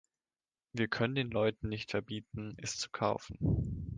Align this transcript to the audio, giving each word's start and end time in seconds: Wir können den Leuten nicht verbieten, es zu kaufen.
Wir 0.73 0.87
können 0.87 1.13
den 1.13 1.29
Leuten 1.29 1.69
nicht 1.69 1.91
verbieten, 1.91 2.57
es 2.59 2.75
zu 2.75 2.89
kaufen. 2.89 3.37